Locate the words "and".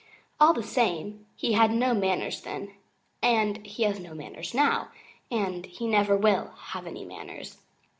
3.21-3.63, 5.29-5.63